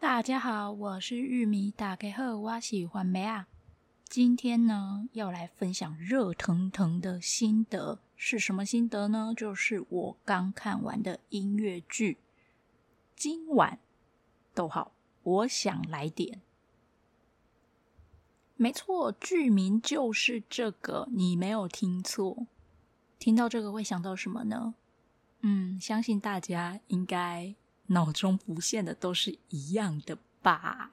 [0.00, 3.48] 大家好，我是玉米，打开后，我喜欢梅啊。
[4.08, 9.34] 今天呢，要来分享热腾腾的心得，是什么心得呢？
[9.36, 12.16] 就是我刚看完的音乐剧。
[13.14, 13.78] 今晚，
[14.54, 14.92] 逗号，
[15.22, 16.40] 我想来点。
[18.56, 22.46] 没错，剧名就是这个，你没有听错。
[23.18, 24.74] 听到这个会想到什么呢？
[25.42, 27.54] 嗯，相信大家应该
[27.90, 30.92] 脑中浮现的都是一样的吧，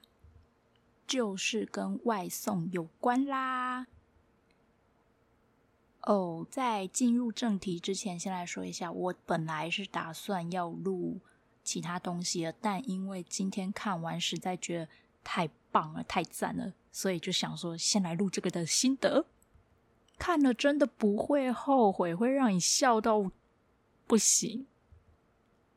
[1.06, 3.88] 就是跟外送有关啦。
[6.02, 11.20] 哦，在进入正题之前，先来说一下，我本来是打算要录
[11.64, 14.90] 其他东西的，但因为今天看完，实在觉得
[15.24, 16.74] 太棒了，太赞了。
[16.92, 19.26] 所以就想说，先来录这个的心得，
[20.18, 23.30] 看了真的不会后悔，会让你笑到
[24.08, 24.66] 不行。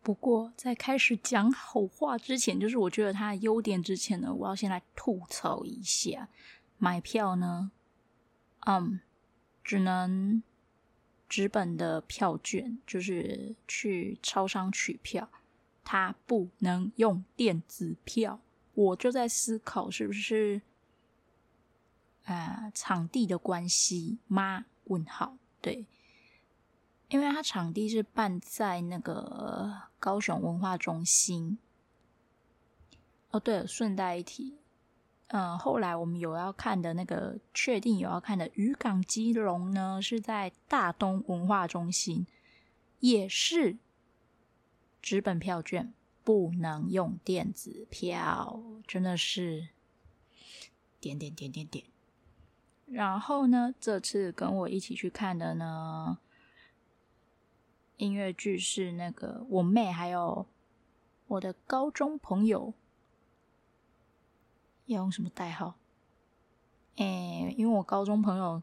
[0.02, 6.28] 不过在开始讲好话之前，就是我觉得它的优点之前呢，我要先来吐槽一下，
[6.78, 7.70] 买票呢，
[8.66, 9.00] 嗯，
[9.62, 10.42] 只能
[11.28, 15.28] 纸本的票券，就是去超商取票，
[15.84, 18.40] 它不能用电子票。
[18.72, 20.62] 我就在思考，是不是？
[22.24, 24.66] 呃，场地的关系吗？
[24.84, 25.84] 问号，对，
[27.08, 31.58] 因为它场地是办在那个高雄文化中心。
[33.30, 34.58] 哦，对了，顺带一提，
[35.28, 42.26] 嗯、后来我们有要看的那个，确定有要看的《渔港基隆》呢，是在大东文化中心，
[42.98, 43.76] 也是
[45.00, 49.68] 纸本票券，不能用电子票，真的是
[50.98, 51.84] 点点点点点。
[52.86, 56.18] 然后呢，这次跟我一起去看的呢，
[58.00, 60.46] 音乐剧是那个我妹还有
[61.26, 62.72] 我的高中朋友，
[64.86, 65.76] 要用什么代号？
[66.96, 68.62] 哎，因为我高中朋友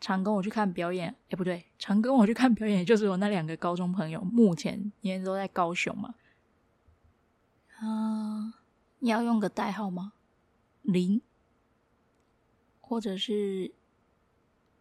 [0.00, 6.14] 常跟我去看表演，哎，不对，常跟我去看表演，就是我那两个高中朋友，目前因为都在高雄嘛。
[7.78, 8.54] 啊，
[8.98, 10.12] 你要用个代号吗？
[10.82, 11.22] 零。
[12.82, 13.72] 或者是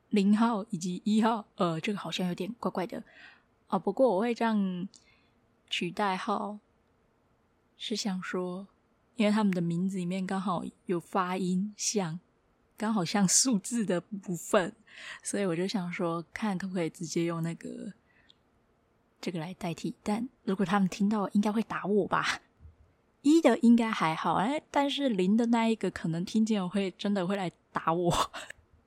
[0.10, 3.02] 零号以及一号，呃，这个好像有点怪怪的
[3.74, 3.80] 啊。
[3.80, 4.88] 不过我会这样
[5.70, 6.60] 取代号，
[7.78, 8.68] 是想说，
[9.16, 12.20] 因为他们的名字里面刚好有发音像，
[12.78, 14.76] 刚好像数字的部分，
[15.24, 17.94] 所以我就想说，看可不可以直接用那个
[19.20, 19.96] 这个来代替。
[20.04, 22.42] 但如果他们听到，应该会打我吧？
[23.22, 28.32] 一的应该还好，哎，但是零的那一个可能听见我会真的会来打我。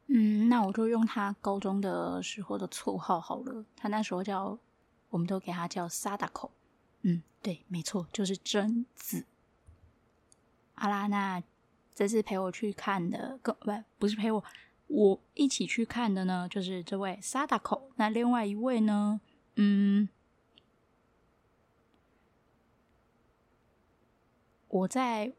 [0.08, 3.64] 嗯，那我就用他高中的时候的绰号好了。
[3.74, 4.56] 他那时候叫，
[5.10, 6.50] 我们都给他叫 Sadako。
[7.02, 9.24] 嗯，对，没错，就是贞子。
[10.74, 11.42] 好啦，那
[11.94, 13.54] 这次陪我去看的，不
[13.98, 14.44] 不是陪我，
[14.88, 17.90] 我一起去看的呢，就是这位 Sadako。
[17.96, 19.20] 那另外一位呢，
[19.54, 20.08] 嗯。
[24.68, 25.32] 我再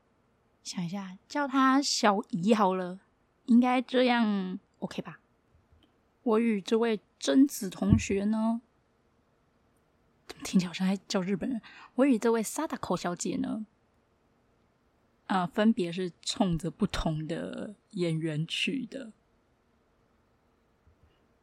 [0.63, 2.99] 想一下，叫他小姨好了，
[3.45, 5.19] 应该这样 OK 吧？
[6.23, 8.61] 我与这位贞子同学呢，
[10.43, 11.61] 听起来好像在叫日本人。
[11.95, 13.65] 我与这位 Sadako 小姐呢，
[15.25, 19.11] 啊、分别是冲着不同的演员去的。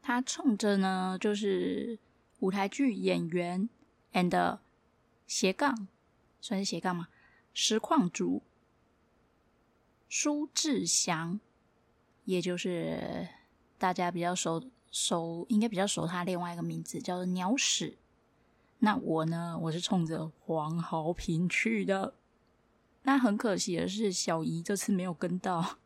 [0.03, 1.99] 他冲着呢，就是
[2.41, 3.69] 舞台剧演员
[4.12, 4.59] and
[5.27, 5.89] 斜杠，
[6.41, 7.09] 算是斜杠吗？
[7.53, 8.43] 实况主
[10.09, 11.41] 苏志祥，
[12.25, 13.28] 也就是
[13.78, 17.97] 大家比较熟熟，应该比较熟他另外一个名字叫做鸟屎。
[18.84, 22.12] 那我呢，我是冲着黄豪平去的。
[23.05, 25.78] 那很可惜的是，小姨这次没有跟到。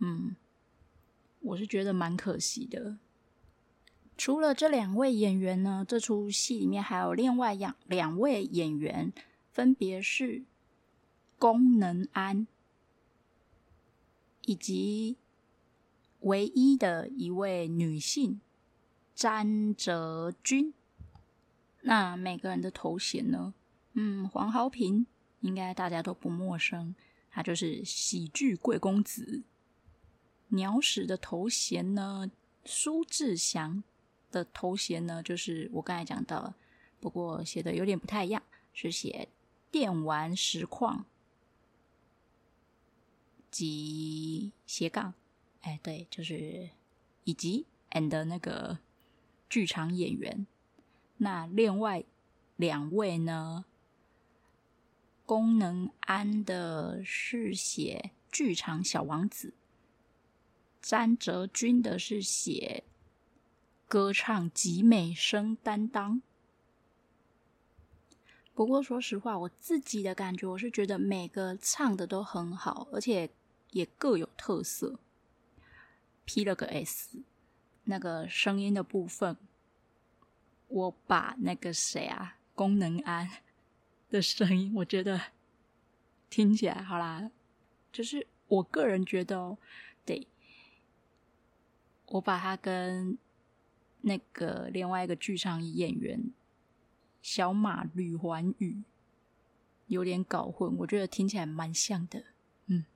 [0.00, 0.34] 嗯，
[1.38, 2.98] 我是觉得蛮可惜的。
[4.16, 9.12] 除了这两位演员呢，这出戏里面还有另外两两位演员，
[9.52, 10.42] 分别是。
[11.38, 12.46] 宫能安，
[14.46, 15.16] 以及
[16.20, 18.40] 唯一的一位女性
[19.14, 20.72] 詹哲君。
[21.82, 23.54] 那每个人的头衔呢？
[23.92, 25.06] 嗯，黄豪平
[25.40, 26.94] 应该大家都不陌生，
[27.30, 29.42] 他就是喜剧贵公子。
[30.48, 32.30] 鸟屎的头衔呢？
[32.64, 33.82] 苏志祥
[34.30, 35.22] 的头衔呢？
[35.22, 36.54] 就是我刚才讲到了，
[37.00, 38.42] 不过写的有点不太一样，
[38.72, 39.28] 是写
[39.70, 41.04] 电玩实况。
[43.50, 45.12] 及斜杠，
[45.60, 46.70] 哎，对，就是
[47.24, 48.78] 以及 and 那个
[49.50, 50.46] 剧场演员。
[51.22, 52.02] 那另外
[52.56, 53.64] 两位呢？
[55.24, 59.54] 功能安的是写剧场小王子，
[60.80, 62.82] 詹哲君的是写
[63.86, 66.20] 歌唱集美声担当。
[68.52, 73.30] 不过说实话，我自己的感觉，我是觉得每个唱的都很好，而且
[73.70, 74.98] 也各有特色。
[76.24, 77.22] P 了个 S，
[77.84, 79.36] 那个声音的部分，
[80.72, 83.28] 我把那个谁啊，功能安
[84.08, 85.20] 的声音，我觉得
[86.30, 87.30] 听起来好啦，
[87.92, 89.58] 就是我个人觉得哦，
[90.06, 90.26] 对，
[92.06, 93.18] 我把他跟
[94.00, 96.32] 那个另外一个剧场演员
[97.20, 98.82] 小马吕环宇
[99.86, 102.24] 有点搞混，我觉得听起来蛮像的，
[102.66, 102.86] 嗯，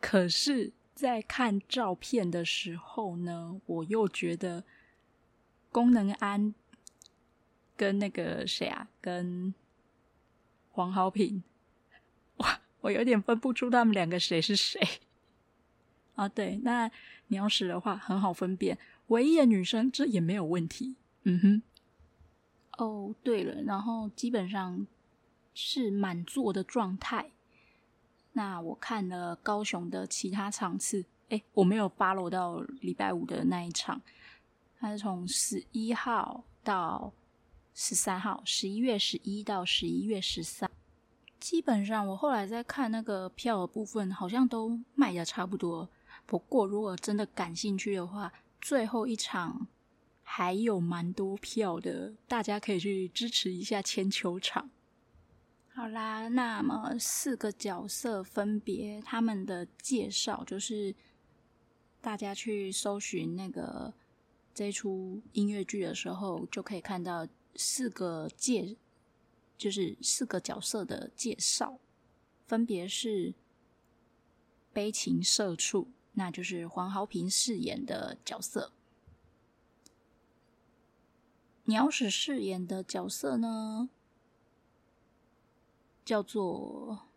[0.00, 0.72] 可是。
[0.96, 4.64] 在看照片的时候呢，我又觉得
[5.76, 6.54] 功能安
[7.76, 9.52] 跟那个谁啊，跟
[10.70, 11.42] 黄豪平，
[12.38, 14.80] 哇，我有点分不出他们两个谁是谁
[16.14, 16.26] 啊。
[16.32, 16.90] 对，那
[17.26, 18.78] 鸟屎的话很好分辨，
[19.08, 20.96] 唯一的女生这也没有问题。
[21.24, 21.62] 嗯哼。
[22.78, 24.86] 哦，对了，然后基本上
[25.52, 27.32] 是满座的状态。
[28.32, 34.00] 那我看了高雄的其他场次，哎，我没有 follow 到礼拜五的那一场，
[34.78, 37.12] 它是从十一号到
[37.74, 40.70] 十三号，十一月十一到十一月十三。
[41.38, 45.88] 基本上我后来在看那个票的部分，好像都卖的差不多。
[46.24, 49.66] 不过如果真的感兴趣的话，最后一场
[50.22, 54.68] 还有蛮多票的，大家可以去支持一下千球场。
[55.72, 60.94] 好啦，那么四个角色分别他们的介绍，就是
[62.00, 63.92] 大家去搜寻那个
[64.56, 68.74] 这出音乐剧的时候，就可以看到四个介，
[69.58, 71.78] 就是四个角色的介绍，
[72.46, 73.34] 分别是
[74.72, 78.72] 悲情社畜，那就是黄豪平饰演的角色；
[81.64, 83.90] 鸟屎饰演的角色呢，
[86.02, 87.08] 叫做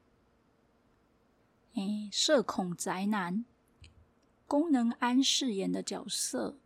[1.76, 3.46] “诶，社恐宅男”，
[4.46, 6.58] 功能安饰演的角色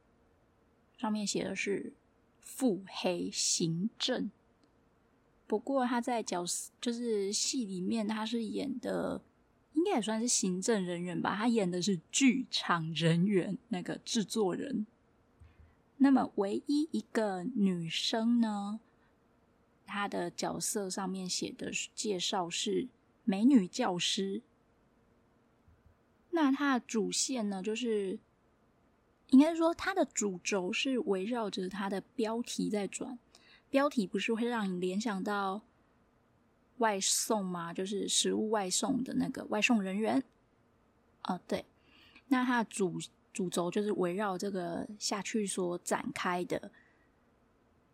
[0.98, 1.94] 上面写的是
[2.40, 4.32] “腹黑行政”，
[5.48, 9.22] 不过他在角色就是戏里面，他是演的
[9.74, 14.86] 应该也算是行政人员吧，他演的是剧场人员那个制作人。
[15.98, 18.80] 那么唯一一个女生呢？
[19.86, 22.88] 她的角色上面写的介绍是
[23.26, 24.42] 美女教师，
[26.32, 28.18] 那她的主线呢，就是
[29.34, 33.18] 应该说他的主轴是围绕着他的标题在转。
[33.72, 35.64] 标题不是会让你联想到
[36.78, 37.74] 外送吗？
[37.74, 40.24] 就是食物外送的那个外送人员。
[41.24, 41.66] 哦，对，
[42.28, 43.00] 那他的主
[43.34, 46.72] 主轴就是围绕这个下去所展开的。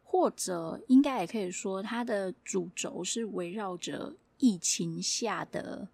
[0.03, 5.87] 或者应该也可以说，它的主轴是围绕着疫情下的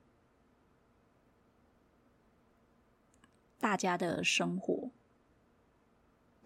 [3.59, 4.84] 大家的生活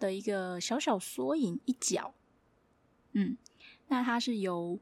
[0.00, 2.12] 的一个小小缩影一角。
[3.12, 3.36] 嗯，
[3.86, 4.80] 那它是由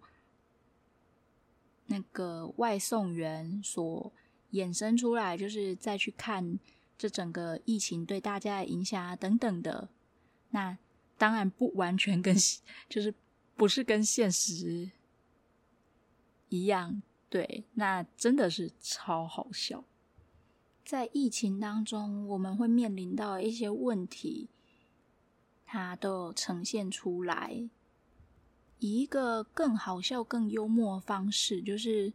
[1.88, 4.10] 那个外送员所
[4.52, 6.58] 衍生出来，就是再去看
[6.96, 9.90] 这整个疫情对大家的影响啊等等的
[10.50, 10.78] 那。
[11.20, 12.32] 当然不完全跟，
[12.88, 13.12] 就是
[13.56, 14.88] 不是跟现实
[16.48, 19.82] 一样，对，那真的是超好笑。
[20.84, 24.48] 在疫情当中，我们会面临到一些问题，
[25.70, 27.68] 它都有呈现出来，
[28.78, 32.10] 以一个更好笑、更幽默的方式，就是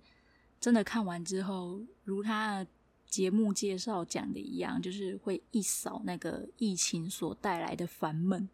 [0.59, 2.67] 真的看完之后，如他的
[3.05, 8.49] 节目介绍讲的一样，就是会一扫那个疫情所带来的烦闷。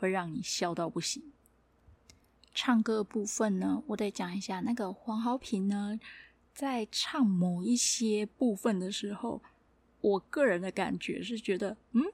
[0.00, 1.32] 会让你笑到不行。
[2.54, 5.98] 唱歌部分呢，我得讲一下，那个黄豪平呢，
[6.54, 9.42] 在唱某一些部分的时候，
[10.00, 12.04] 我个人的感觉是觉得，嗯，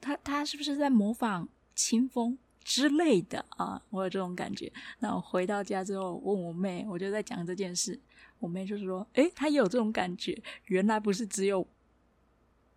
[0.00, 3.80] 他他是不是在模仿清风之类的啊？
[3.90, 4.72] 我有这种感觉。
[4.98, 7.98] 那我回到家之后问我妹，我就在讲这件事，
[8.40, 11.64] 我妹就是说，诶，她也有这种感觉，原来不是只有。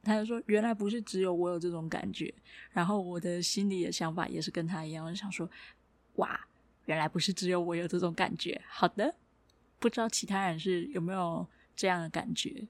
[0.04, 2.34] 她就说：“原来不是只有我有这种感觉。”
[2.74, 5.50] 然后我的心里的想法也是跟她一样，我就想说
[6.18, 6.40] ：“哇，
[6.86, 9.16] 原来不是只有我有这种感觉。”好的，
[9.78, 12.68] 不知道其他人是有没有这样的感觉。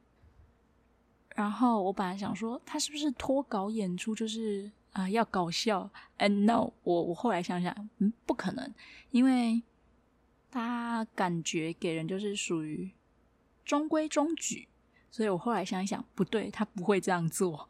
[1.34, 8.74] 然后我本来想说，他是不是脱稿演出，就是啊、要搞笑？And no，我我后来想想，嗯，不可能，
[9.12, 9.64] 因为
[10.52, 12.92] 他感觉给人就是属于
[13.64, 14.68] 中规中矩，
[15.10, 17.70] 所以我后来想一想，不对，他不会这样做，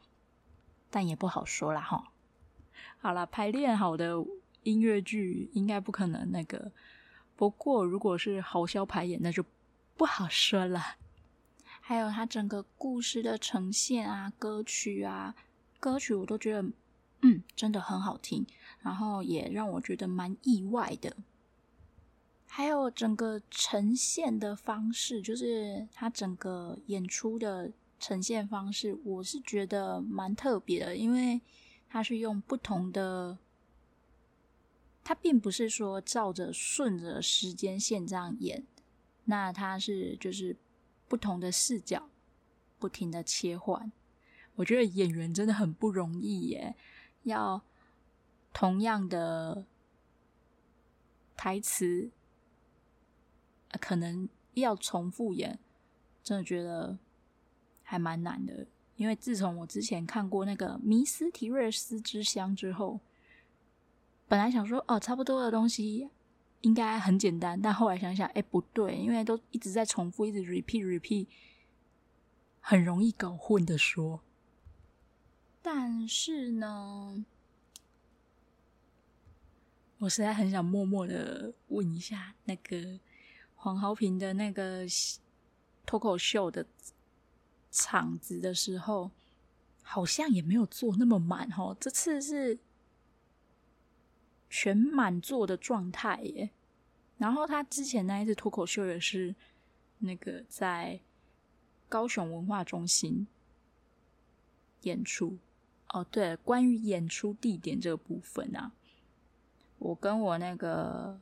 [0.90, 2.12] 但也不好说啦哈。
[2.98, 4.16] 好了，排练好的
[4.64, 6.72] 音乐剧应该不可能那个，
[7.36, 9.44] 不过如果是好笑排演，那就
[9.96, 10.96] 不好说了。
[11.80, 15.34] 还有他整个故事的呈现啊，歌曲啊，
[15.78, 16.64] 歌曲我都觉得，
[17.22, 18.44] 嗯，真的很好听，
[18.80, 21.16] 然后也让我觉得蛮意外的。
[22.46, 31.40] 还有整个呈现的方式，就是他整个演出的呈现方式，我是觉得蛮特别的，因为
[31.88, 33.38] 他是用不同的，
[35.02, 38.66] 他并不是说照着顺着时间线这样演，
[39.24, 40.56] 那他是就是
[41.08, 42.10] 不同的视角，
[42.78, 43.90] 不停的切换。
[44.56, 46.76] 我觉得演员真的很不容易耶，
[47.22, 47.62] 要
[48.52, 49.66] 同样的
[51.36, 52.10] 台词。
[53.80, 55.58] 可能要重复演，
[56.22, 56.98] 真的觉得
[57.82, 58.66] 还蛮难的。
[58.96, 63.00] 因为自从我之前看过那个《迷斯提瑞斯之乡》之后，
[64.28, 66.10] 本来想说哦，差不多的东西
[66.60, 71.26] 应该很简单，但后来想想，哎，不对，因为都一直在重复，一直 repeat repeat，
[72.60, 74.20] 很容易搞混的说。
[75.62, 77.24] 但是呢，
[79.98, 82.98] 我实在很想默默的问一下那个。
[83.64, 84.84] 黄豪平的那个
[85.86, 86.66] 脱口秀的
[87.70, 89.12] 场子的时候，
[89.84, 91.76] 好像也没有坐那么满哦。
[91.78, 92.58] 这次是
[94.50, 96.50] 全满座的状态耶。
[97.18, 99.32] 然后他之前那一次脱口秀也是
[99.98, 100.98] 那个在
[101.88, 103.28] 高雄文化中心
[104.80, 105.38] 演出。
[105.92, 108.72] 哦，对，关于演出地点这个部分啊，
[109.78, 111.18] 我跟我那个。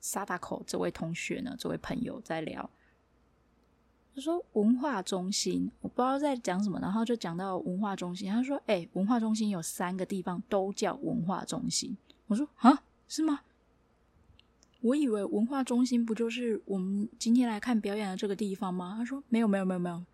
[0.00, 2.68] 沙大口这位同学呢，这位朋友在聊，
[4.14, 8.30] 他说文化中心，我不知道在讲什么，然后就讲到文化中心。
[8.30, 11.96] 他说：“哎、文化中心有三个地方都叫文化中心。”
[12.28, 13.40] 我说：“啊，是吗？
[14.82, 20.04] 我以为文化中心不就是我们今天来看表演的这个地方吗？”他说：“没有，没有，没有，没有，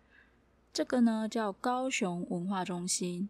[0.71, 3.27] 这个呢叫高雄文化中心。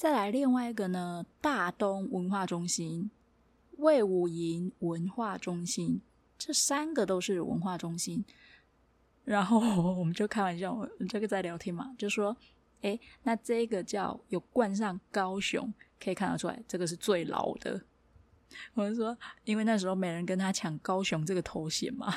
[0.00, 3.10] 再来另外一个呢，大东文化中心。”
[3.76, 6.00] 魏武营文化中心，
[6.38, 8.24] 这三个都是文化中心。
[9.26, 9.58] 然后
[9.92, 12.34] 我们就开玩笑，这个在聊天嘛，就说
[12.80, 15.70] ：“哎，那这个叫有冠上高雄，
[16.02, 17.82] 可以看得出来，这个是最老的。”
[18.72, 22.14] 我就说，因为那时候没人跟他抢高雄这个头衔嘛。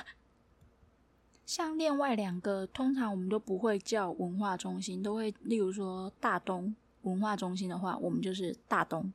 [1.45, 6.73] 像另外两个，通常我们都不会叫文化中心，都会例如说大东
[7.03, 9.13] 文化中心的话，我们就是大东。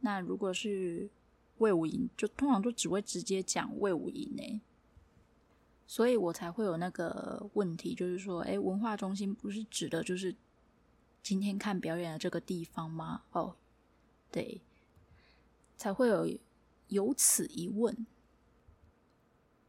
[0.00, 1.08] 那如果是
[1.58, 4.60] 魏武营就通常都只会直接讲魏武营呢，
[5.86, 10.34] 所以我才会有那个问题，就是说，哎，文化中心不是指的就是
[11.22, 13.22] 今天看表演的这个地方吗？
[13.30, 13.54] 哦，
[14.32, 14.60] 对，
[15.76, 16.28] 才会有
[16.88, 18.06] 有此一问。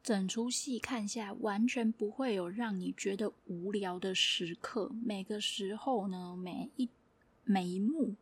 [0.02, 6.90] 整出戏看下，完全不会有让你觉得无聊的时刻，每个时候呢，每一
[7.44, 8.16] 每一幕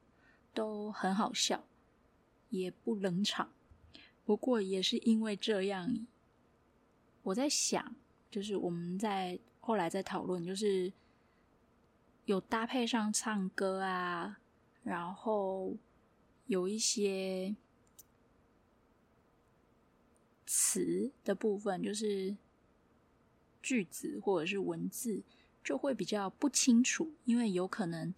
[0.54, 1.64] 都很好笑，
[2.50, 3.52] 也不冷场。
[4.26, 6.06] 不过也是因为这样，
[7.24, 7.96] 我在想，
[8.30, 10.94] 就是我们在后来在讨论，就是
[12.26, 14.40] 有搭配上唱歌啊，
[14.84, 15.76] 然后
[16.46, 17.56] 有一些
[20.46, 22.36] 词的部分，就是
[23.62, 25.24] 句子或者是文字
[25.64, 28.14] 就会比较不清楚，因为有可能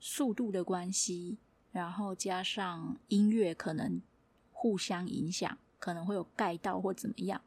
[0.00, 1.38] 速度的关系，
[1.70, 4.00] 然后加上音乐可能。
[4.62, 7.40] 互相影响，可能会有盖到或怎么样，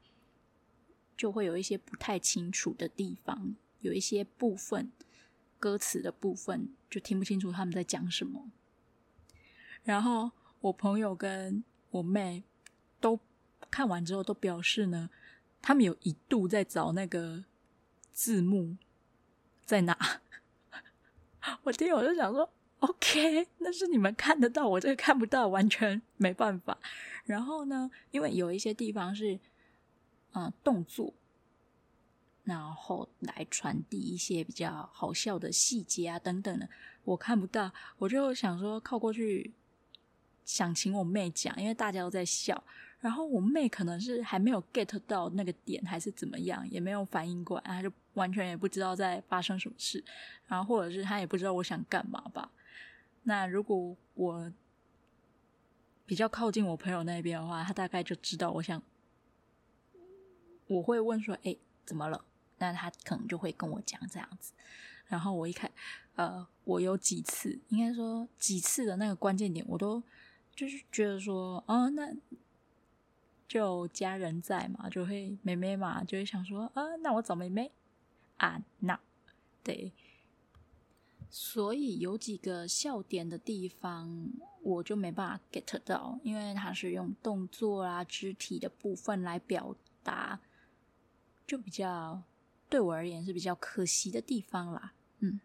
[1.15, 4.91] 就会有一些不太清楚的地方，有一些部分
[5.59, 8.49] 歌词的部分就听不清楚他们在讲什么。
[9.83, 10.31] 然后
[10.61, 12.43] 我朋友跟我妹
[12.99, 13.19] 都
[13.69, 15.11] 看完之后都表示呢，
[15.61, 17.45] 他们有一度在找那个
[18.11, 18.75] 字幕
[19.63, 20.21] 在哪。
[21.63, 22.49] 我听我就想说。
[22.79, 26.77] OK， 那是你们看得到，我这个看不到，完全 没办法。
[27.23, 29.39] 然后呢，因为有一些地方是，
[30.33, 31.13] 嗯、动作，
[32.43, 36.67] 然后来传递一些比较好笑的细节啊等等的，
[37.05, 39.53] 我看不到，我就想说靠过去，
[40.43, 42.61] 想请我妹讲，因为大家都在笑。
[43.03, 50.01] 然后我妹可能是还没有 get 到那个点，还是怎么样，也没有反应过来，她就完全也不知道在发生什么事。
[50.47, 52.49] 然后或者是她也不知道我想干嘛吧。
[53.23, 54.49] 那如果我
[56.05, 58.81] 比较靠近我朋友那边的话，他大概就知道我想，
[60.67, 62.23] 我会问说：“哎，怎么了？”
[62.59, 64.53] 那他可能就会跟我讲这样子。
[65.07, 65.69] 然后我一看，
[66.15, 70.01] 呃，我有几次，应该说几次的那个关键点，我都
[70.55, 72.09] 就是觉得说，哦，那
[73.47, 77.71] 就家人在嘛，就会妹妹嘛，就会想说，啊，那我找妹妹
[78.37, 78.99] 啊，那
[79.63, 79.91] 对。
[81.29, 84.29] 所以有几个笑点的地方，
[84.61, 90.39] 我就没办法 get 到，因为它是用动作啊、肢体的部分来表达，
[91.47, 92.21] 就比较
[92.69, 94.93] 对我而言是比较可惜的地方啦。
[95.21, 95.39] 嗯，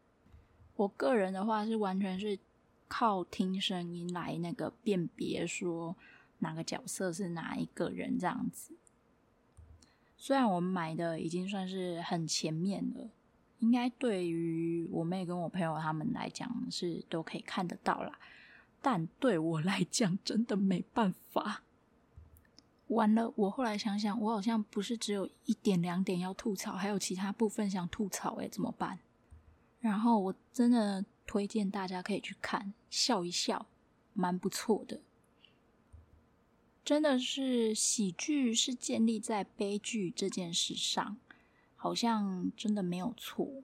[0.76, 2.38] 我个人的话是完全是
[2.86, 5.96] 靠听声音来那个辨别说
[6.38, 8.73] 哪个角色是哪一个人这样子。
[10.16, 13.11] 虽然我们买的已经算是很前面了。
[13.61, 18.16] 应该对于我妹跟我朋友他们来讲是都可以看得到啦，
[18.80, 21.64] 但对我来讲真的没办法。
[22.87, 29.00] 完了，我后来想想，我好像不是只有一点两点要吐槽，还有其他部分想吐槽，诶，怎么办？
[29.80, 33.66] 然后我真的推荐大家可以去看，笑一笑，
[34.14, 35.00] 蛮不错的。
[36.88, 41.18] 真的是喜剧是建立在悲剧这件事上。
[41.76, 43.62] 好像真的没有错，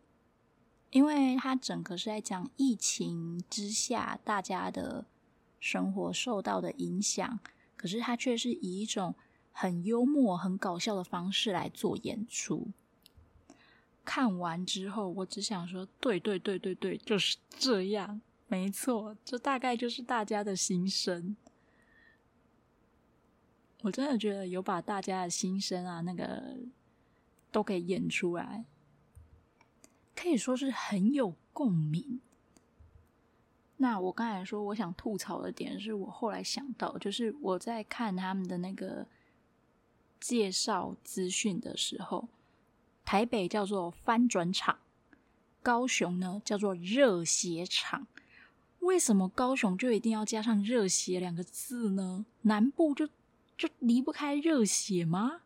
[0.91, 5.07] 因为它整个是在讲疫情之下大家的
[5.59, 7.41] 生活受到的影响，
[7.79, 9.15] 可是它却是以一种
[9.53, 12.69] 很幽默、很搞笑的方式来做演出。
[14.05, 21.35] 看完之后，我只想说：对对对对对，就是这样，没错，这大概就是大家的心声。
[23.85, 26.59] 我真的觉得有把大家的心声啊，那个。
[27.55, 28.65] 都给演出来，
[30.17, 32.19] 可以说是很有共鸣。
[33.77, 39.07] 那我刚才说我想吐槽的点，是我后来想到，就是我在看他们的那个
[40.19, 42.27] 介绍资讯的时候，
[43.05, 44.81] 台北叫做翻转场，
[45.63, 48.09] 高雄呢叫做热血场。
[48.81, 52.27] 为什么高雄就一定要加上热血两个字呢？
[52.43, 53.09] 南部就
[53.57, 55.43] 就离不开热血吗？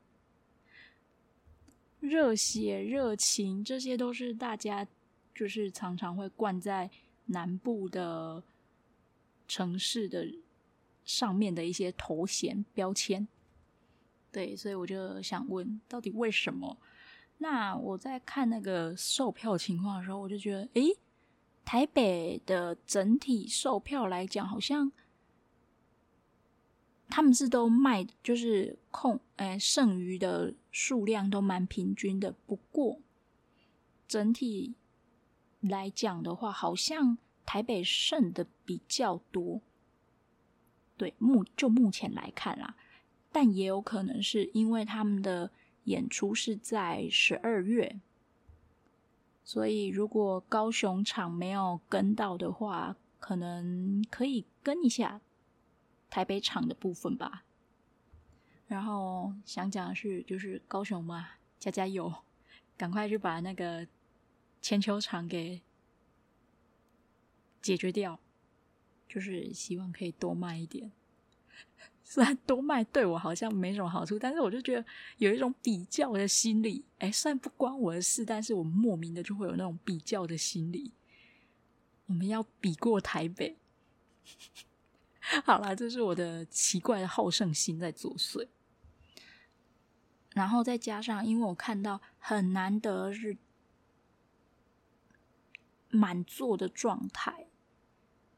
[2.01, 4.87] 热血、热情，这些都是大家
[5.35, 6.89] 就是常常会冠在
[7.27, 8.43] 南部的
[9.47, 10.27] 城市的
[11.05, 13.27] 上面的一些头衔标签。
[14.31, 16.77] 对，所以我就想问，到底为什么？
[17.39, 20.97] 那我在看那个售票情况的时候，我就觉得，诶，
[21.65, 24.93] 台北的整体售票来讲，好像。
[27.09, 32.35] 他们是都卖，就是空，哎，剩余的数量都蛮平均的。
[32.47, 33.01] 不过
[34.07, 34.75] 整体
[35.61, 37.17] 来讲的话，好像
[37.47, 39.61] 台北剩的比较多。
[40.97, 42.77] 对，目就目前来看啦，
[43.33, 45.51] 但也有可能是因为他们的
[45.85, 47.99] 演出是在十二月，
[49.45, 55.21] 所以如果高雄场没有跟到的话，可能可以跟一下。
[56.11, 57.45] 台北场的部分吧，
[58.67, 62.13] 然后想讲的是，就是高雄嘛，加加油，
[62.77, 63.87] 赶快去把那个
[64.61, 65.61] 千秋场给
[67.61, 68.19] 解决掉，
[69.09, 70.91] 就是希望可以多卖一点。
[72.03, 74.85] 虽然多卖对我好像没什么好处，但是我就觉得
[75.19, 76.83] 有一种比较的心理。
[76.99, 80.93] 哎，虽然不关我的事，但是我莫名的就会有那种比较的心理。
[82.07, 83.59] 我们要比过台北。
[85.45, 88.49] 好啦，这是我的奇怪的好胜心在作祟，
[90.33, 93.37] 然后再加上，因为我看到很难得是
[95.91, 97.47] 满座的状态，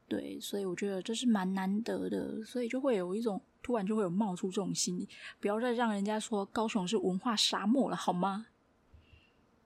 [0.07, 5.07] 对，所以我觉得这是蛮难得的，所以就会有一种突然就会有冒出这种心理，
[5.39, 8.47] 不要再让人家说高雄是文化沙漠了，好吗？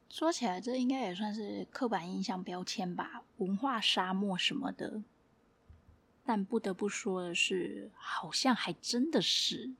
[0.09, 5.01] 说起来，这应该也算是刻板印象标签吧，文化沙漠什么的。
[6.25, 9.71] 但不得不说的是，好像还真的是。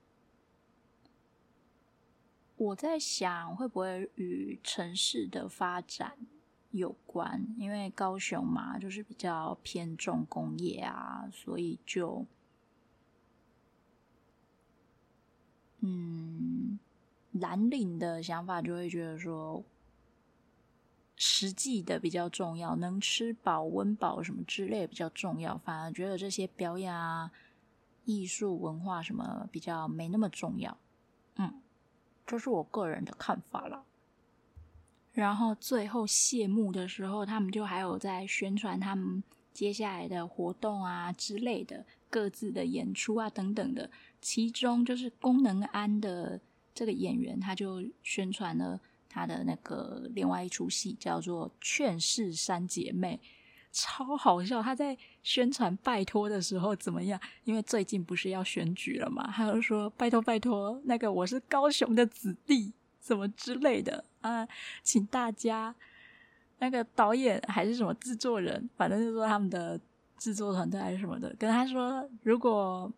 [2.56, 6.18] 我在想，会不会与城市的发展
[6.72, 7.46] 有关？
[7.58, 12.26] 因为高雄嘛，就是比较偏重工业啊，所以就，
[15.80, 16.80] 嗯，
[17.32, 19.64] 蓝领的想法就会觉得说。
[21.16, 27.32] 实际的比较重要，能吃饱、温饱什么之类比较重要，反而觉得这些表演啊、
[28.04, 30.78] 艺术、文化什么比较没那么重要。
[31.38, 31.62] 嗯，
[32.26, 33.84] 这是我个人的看法了。
[35.14, 39.24] 然后最后谢幕的时候，他们就还有在宣传他们
[39.54, 43.90] 接下来的活动啊之类的，各自的演出啊等等的。
[44.20, 46.42] 其中就是宫能安的
[46.74, 48.82] 这个演员，他就宣传了
[49.16, 53.18] 他的那个另外一出戏，叫做《劝世三姐妹》。
[53.78, 54.64] 超好笑！
[54.64, 57.20] 他在宣传拜托的时候怎么样？
[57.44, 64.48] 因为最近不是要选举了嘛，他就说拜托拜托，那个我是高雄的子弟，什么之类的啊，
[64.82, 65.76] 请大家
[66.60, 69.78] 那个导演还是什么制作人，反正就是说他们的
[70.18, 72.90] 制作团队还是什么的，跟他说，如果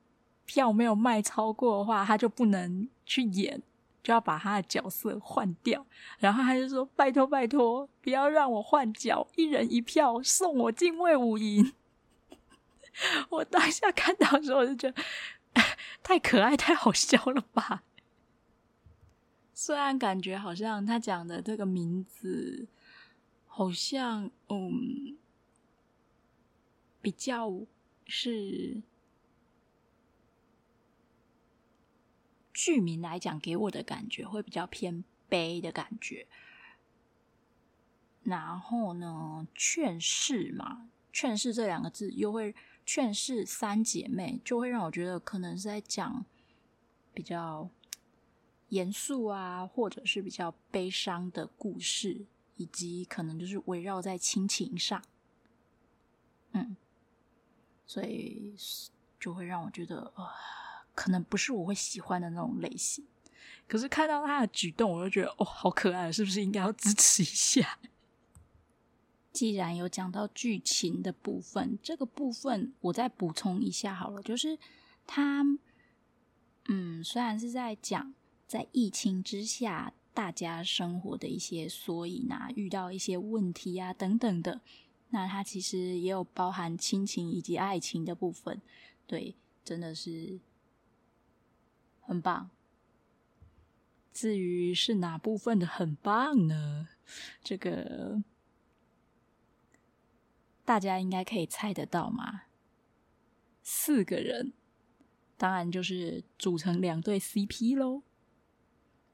[0.46, 3.60] 票没有卖超过的话，他就不能去演。
[4.04, 5.86] 就要把他的角色换掉，
[6.20, 11.74] 然后他就说：“拜托拜托，不要让我换角，一人一票，送我进卫武营。
[13.30, 15.04] ”我当下看到的时候，我就觉得
[16.02, 17.84] 太可爱、太好笑了吧。
[19.54, 22.68] 虽然感觉好像他讲的这个名字，
[23.46, 25.18] 好像嗯，
[27.02, 27.52] 比较
[28.06, 28.82] 是。
[32.60, 36.28] 剧名来讲，给我的感觉会比较偏悲的感觉。
[38.24, 46.26] 然后呢，劝世嘛，劝世这两个字又会劝世三姐妹，就会让我觉得可能是在讲
[47.14, 47.70] 比较
[48.70, 55.04] 严肃啊，或者是比较悲伤的故事，以及可能就是围绕在亲情上。
[56.54, 56.76] 嗯，
[57.86, 58.56] 所以
[59.20, 60.66] 就会让我觉得啊。
[60.98, 63.06] 可能不是我会喜欢的那种类型，
[63.68, 67.78] 可是看到他的举动，我就觉得哦，好可爱，是不是应该要支持一下？
[69.32, 74.58] 既然有讲到剧情的部分，这个部分我再补充一下好了，就是
[75.06, 75.46] 他，
[76.66, 78.16] 嗯，虽然是在讲
[78.48, 84.62] 在疫情之下大家生活的一些缩影啊，遇到一些问题啊等等的，
[85.12, 88.60] 那它其实也有包含亲情以及爱情的部分，
[89.06, 90.40] 对，真的是。
[92.08, 92.50] 很棒。
[94.14, 96.88] 至于是哪部分的很棒呢？
[97.44, 98.24] 这个
[100.66, 102.44] 大家应该可以猜得到吗？
[103.62, 104.54] 四个人，
[105.38, 108.02] 当然就是组成两对 CP 喽。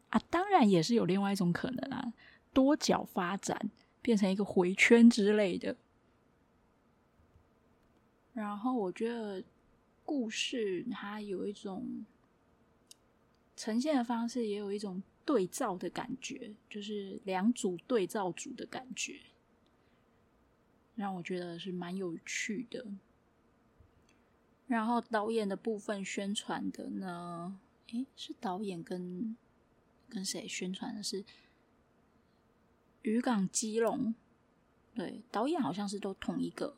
[0.10, 2.13] 啊，当然也是有另外一种可能啊，
[2.53, 5.75] 多角发展变成一个回圈之类的。
[8.32, 9.43] 然后我觉得
[10.06, 12.06] 故事它有一种。
[13.56, 19.20] 呈现的方式也有一种对照的感觉，就是两组对照组的感觉，
[20.96, 22.86] 让我觉得是蛮有趣的。
[24.68, 27.60] 然后导演的部分宣传的呢，
[27.92, 29.38] 诶，是导演跟
[30.10, 31.04] 跟谁宣传的？
[31.04, 31.24] 是
[33.04, 34.16] 渔港基隆，
[34.96, 36.78] 对，导演好像是都同一个。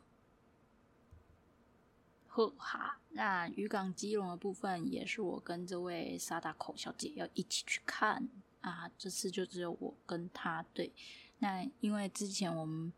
[2.26, 3.00] 呵哈。
[3.16, 8.28] 那渔港基隆的部分也是我跟这位沙达口小姐要一起去看
[8.60, 10.62] 啊，这次就只有我跟她。
[10.74, 10.92] 对，
[11.38, 12.92] 那因为之前我们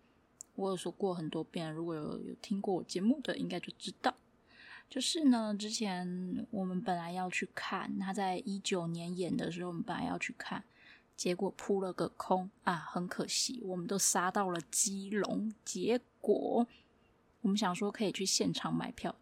[0.57, 4.12] 我有说过很多遍，如果有有听过我节目的，应该就知道，
[4.90, 10.64] 就是呢，之前我们本来要去看，他在一九年演的时候，我们本来要去看，
[11.16, 16.66] 结果扑了个空啊，很可惜，我们都杀到了基隆，结果
[17.42, 19.14] 我们想说可以去现场买票。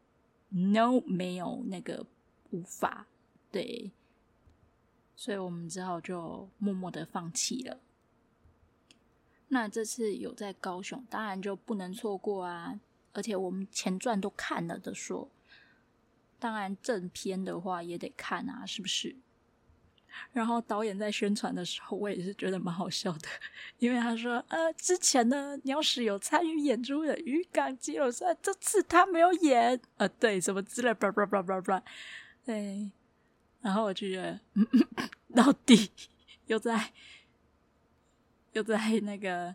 [0.49, 2.07] No，没有那个
[2.51, 3.07] 无法
[3.51, 3.91] 对，
[5.15, 7.81] 所以我们只好就默默的放弃了。
[9.49, 12.81] 那这次有在高雄，当然就不能错过啊！
[13.13, 15.31] 而且我们前传都看了的说，
[16.39, 19.17] 当然正片的话也得看啊，是不是？
[20.33, 23.29] 然后导演在宣传的时候，我也是觉得蛮好笑的，
[23.79, 31.83] 因为他说：“呃，之前呢，鸟屎有参与演出的渔港基隆赛，这次他没有演，呃，对，什么之类，叭叭叭叭叭，
[32.45, 32.91] 对。”
[33.63, 34.67] 然后我就觉得，嗯，
[35.35, 35.91] 到底
[36.47, 36.93] 又在
[38.53, 39.55] 又在那个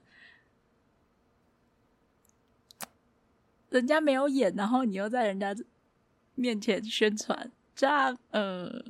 [3.70, 5.56] 人家没有演，然后你又在人家
[6.36, 8.84] 面前宣传，这样，呃。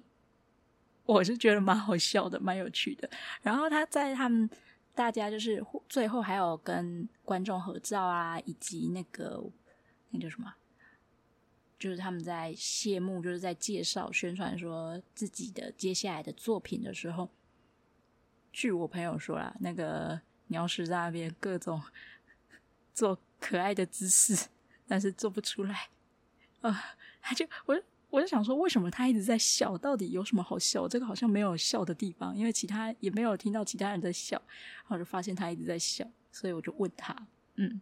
[1.13, 3.10] 我是觉得蛮好笑的，蛮有趣的。
[3.41, 4.50] 然后他在他们
[4.95, 9.43] 大家就是最后还有跟观众合照啊，以及那个
[10.12, 10.54] 那叫什么，
[11.78, 17.30] 就是他们在谢幕，就是在介绍宣传说自己的接下来的作品的时候，
[18.54, 21.82] 据我朋友说啦，那个鸟屎在那边各种
[22.95, 24.47] 做可爱的姿势，
[24.88, 25.89] 但是做不出来
[26.62, 27.78] 啊、他就我。
[28.12, 29.78] 我就想说，为什么他一直在笑？
[29.78, 30.88] 到底有什么好笑？
[30.88, 34.39] 这个好像没有笑的地方，因为其他也没有听到其他人在笑，
[34.82, 37.15] 然后就发现他一直在笑，所以我就问他，
[37.56, 37.82] 嗯，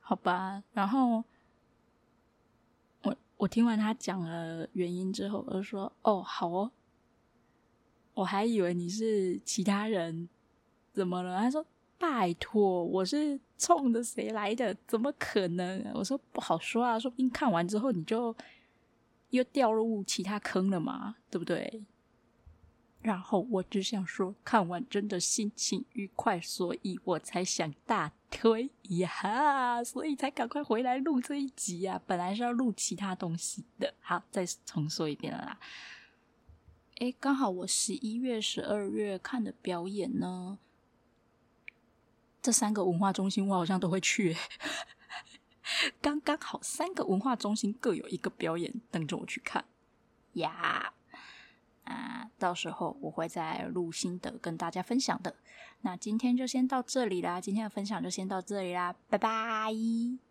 [0.00, 0.64] 好吧。
[0.72, 1.22] 然后
[3.02, 6.72] 我我听完他讲了原因之后，我就说：“哦，好哦。”
[8.14, 10.30] 我还以为你是其他人，
[10.94, 11.38] 怎么了？
[11.38, 11.66] 他说
[11.98, 14.76] ：“拜托，我是冲着谁来的？
[14.86, 18.34] 怎么可能？”我说：“不好说啊，说不定看完之后你就
[19.30, 21.84] 又掉入其他坑了嘛，对不对？”
[23.02, 32.02] 然后我只想说，看完真的心情愉快，所以我才想大推呀，所以才赶快回来录这一集呀。
[32.04, 35.56] 本来是要录其他东西的，好，再重说一遍啦。
[36.96, 40.58] 诶，刚好我十一月、十二月看的表演呢，
[42.46, 44.36] 这三个文化中心我好像都会去，
[46.00, 49.64] 刚刚好三个文化中心各有一个表演等着我去看
[50.34, 50.92] 呀。
[51.82, 55.34] 啊，到时候我会再录心得跟大家分享的。
[55.80, 60.25] 那今天就先到这里啦，今天的分享就先到这里啦，拜拜。